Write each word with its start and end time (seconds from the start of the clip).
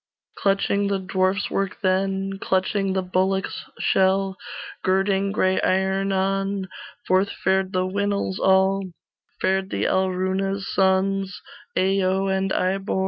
Clutching 0.39 0.87
the 0.87 0.97
dwarfs' 0.97 1.51
work 1.51 1.77
then, 1.83 2.39
Clutching 2.39 2.93
the 2.93 3.03
bullock's 3.03 3.65
shell, 3.79 4.35
Girding 4.83 5.31
gray 5.31 5.61
iron 5.61 6.11
on, 6.11 6.69
Forth 7.07 7.29
fared 7.29 7.71
the 7.71 7.85
Winils 7.85 8.39
all, 8.39 8.81
Fared 9.39 9.69
the 9.69 9.83
Alruna's 9.83 10.73
sons, 10.73 11.39
Ayo 11.77 12.35
and 12.35 12.51
Ibor. 12.51 12.99